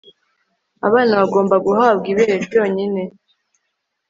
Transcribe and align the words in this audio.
abana 0.87 1.13
bagomba 1.21 1.55
guhabwa 1.65 2.07
ibere 2.13 2.35
ryonyine 2.45 3.03